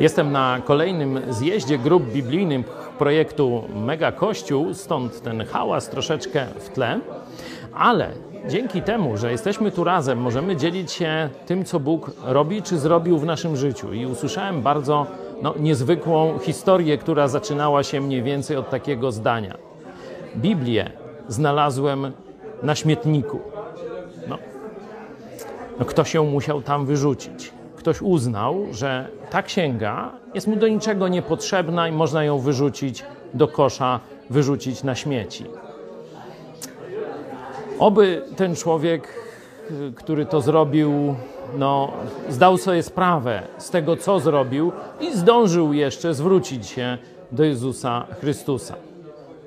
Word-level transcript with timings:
Jestem 0.00 0.32
na 0.32 0.60
kolejnym 0.64 1.20
zjeździe 1.30 1.78
grup 1.78 2.02
biblijnych 2.12 2.66
projektu 2.98 3.64
Mega 3.74 4.12
Kościół, 4.12 4.74
stąd 4.74 5.22
ten 5.22 5.44
hałas 5.44 5.88
troszeczkę 5.88 6.46
w 6.58 6.68
tle, 6.68 7.00
ale 7.74 8.10
dzięki 8.48 8.82
temu, 8.82 9.16
że 9.16 9.32
jesteśmy 9.32 9.70
tu 9.70 9.84
razem, 9.84 10.18
możemy 10.18 10.56
dzielić 10.56 10.92
się 10.92 11.28
tym, 11.46 11.64
co 11.64 11.80
Bóg 11.80 12.10
robi 12.24 12.62
czy 12.62 12.78
zrobił 12.78 13.18
w 13.18 13.24
naszym 13.24 13.56
życiu. 13.56 13.92
I 13.92 14.06
usłyszałem 14.06 14.62
bardzo 14.62 15.06
no, 15.42 15.54
niezwykłą 15.58 16.38
historię, 16.38 16.98
która 16.98 17.28
zaczynała 17.28 17.82
się 17.82 18.00
mniej 18.00 18.22
więcej 18.22 18.56
od 18.56 18.70
takiego 18.70 19.12
zdania. 19.12 19.56
Biblię 20.36 20.90
znalazłem 21.28 22.12
na 22.62 22.74
śmietniku. 22.74 23.40
No, 24.28 24.38
no 25.78 25.84
ktoś 25.84 26.14
ją 26.14 26.24
musiał 26.24 26.62
tam 26.62 26.86
wyrzucić. 26.86 27.52
Ktoś 27.86 28.02
uznał, 28.02 28.66
że 28.72 29.08
ta 29.30 29.42
księga 29.42 30.10
jest 30.34 30.46
mu 30.46 30.56
do 30.56 30.68
niczego 30.68 31.08
niepotrzebna 31.08 31.88
i 31.88 31.92
można 31.92 32.24
ją 32.24 32.38
wyrzucić 32.38 33.04
do 33.34 33.48
kosza, 33.48 34.00
wyrzucić 34.30 34.82
na 34.82 34.94
śmieci. 34.94 35.44
Oby 37.78 38.22
ten 38.36 38.56
człowiek, 38.56 39.08
który 39.94 40.26
to 40.26 40.40
zrobił, 40.40 41.14
no, 41.58 41.92
zdał 42.28 42.58
sobie 42.58 42.82
sprawę 42.82 43.42
z 43.58 43.70
tego, 43.70 43.96
co 43.96 44.20
zrobił 44.20 44.72
i 45.00 45.16
zdążył 45.16 45.72
jeszcze 45.72 46.14
zwrócić 46.14 46.66
się 46.66 46.98
do 47.32 47.44
Jezusa 47.44 48.06
Chrystusa. 48.20 48.74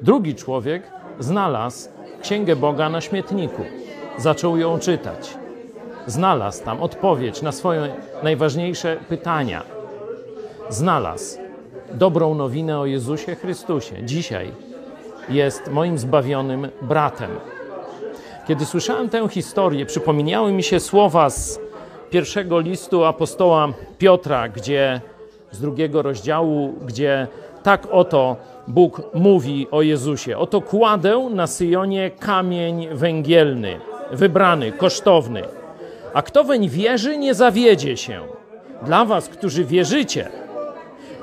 Drugi 0.02 0.36
człowiek 0.36 0.84
znalazł 1.20 1.90
Księgę 2.22 2.56
Boga 2.56 2.90
na 2.90 3.02
śmietniku, 3.02 3.62
zaczął 4.18 4.58
ją 4.58 4.80
czytać. 4.80 5.39
Znalazł 6.10 6.64
tam 6.64 6.82
odpowiedź 6.82 7.42
na 7.42 7.52
swoje 7.52 7.90
najważniejsze 8.24 8.98
pytania. 9.10 9.64
Znalazł 10.70 11.38
dobrą 11.94 12.36
nowinę 12.36 12.80
o 12.80 12.86
Jezusie 12.86 13.36
Chrystusie. 13.36 13.96
Dzisiaj 14.04 14.52
jest 15.30 15.72
moim 15.72 15.98
zbawionym 15.98 16.70
bratem. 16.82 17.30
Kiedy 18.48 18.66
słyszałem 18.66 19.10
tę 19.10 19.28
historię, 19.28 19.86
przypomniały 19.86 20.52
mi 20.52 20.64
się 20.64 20.80
słowa 20.80 21.30
z 21.30 21.60
pierwszego 22.10 22.60
listu 22.60 23.04
apostoła 23.04 23.68
Piotra, 23.98 24.50
gdzie 24.50 25.02
z 25.52 25.62
drugiego 25.62 26.02
rozdziału, 26.02 26.74
gdzie 26.86 27.28
tak 27.64 27.88
oto 27.92 28.36
Bóg 28.68 29.02
mówi 29.14 29.68
o 29.72 29.82
Jezusie. 29.82 30.38
Oto 30.38 30.62
kładę 30.62 31.30
na 31.32 31.48
Syjonie 31.48 32.12
kamień 32.12 32.88
węgielny, 32.92 33.80
wybrany, 34.12 34.72
kosztowny. 34.72 35.60
A 36.14 36.22
kto 36.22 36.44
weń 36.44 36.70
wierzy, 36.70 37.18
nie 37.18 37.34
zawiedzie 37.34 37.98
się. 37.98 38.22
Dla 38.86 39.06
was, 39.06 39.28
którzy 39.28 39.66
wierzycie, 39.66 40.30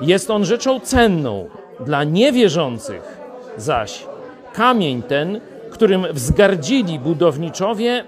jest 0.01 0.31
on 0.31 0.45
rzeczą 0.45 0.79
cenną. 0.79 1.49
Dla 1.79 2.03
niewierzących 2.03 3.17
zaś 3.57 4.05
kamień 4.53 5.03
ten, 5.03 5.41
którym 5.71 6.05
wzgardzili 6.13 6.99
budowniczowie, 6.99 8.03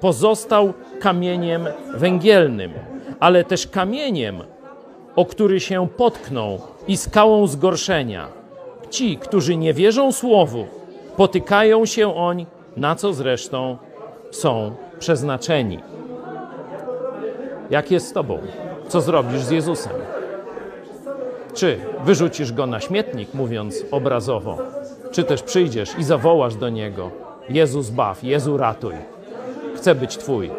pozostał 0.00 0.72
kamieniem 1.00 1.66
węgielnym, 1.94 2.72
ale 3.20 3.44
też 3.44 3.66
kamieniem, 3.66 4.42
o 5.16 5.24
który 5.24 5.60
się 5.60 5.88
potkną 5.96 6.58
i 6.88 6.96
skałą 6.96 7.46
zgorszenia. 7.46 8.28
Ci, 8.90 9.16
którzy 9.16 9.56
nie 9.56 9.74
wierzą 9.74 10.12
słowu, 10.12 10.66
potykają 11.16 11.86
się 11.86 12.14
oń, 12.14 12.46
na 12.76 12.94
co 12.94 13.12
zresztą 13.12 13.78
są 14.30 14.74
przeznaczeni. 14.98 15.78
Jak 17.70 17.90
jest 17.90 18.08
z 18.08 18.12
Tobą? 18.12 18.38
Co 18.88 19.00
zrobisz 19.00 19.40
z 19.40 19.50
Jezusem? 19.50 19.92
Czy 21.54 21.78
wyrzucisz 22.04 22.52
go 22.52 22.66
na 22.66 22.80
śmietnik, 22.80 23.34
mówiąc 23.34 23.84
obrazowo, 23.90 24.58
czy 25.12 25.24
też 25.24 25.42
przyjdziesz 25.42 25.98
i 25.98 26.04
zawołasz 26.04 26.54
do 26.56 26.68
niego: 26.68 27.10
Jezus 27.48 27.90
baw, 27.90 28.24
Jezu 28.24 28.56
ratuj, 28.56 28.94
chcę 29.76 29.94
być 29.94 30.16
Twój. 30.16 30.50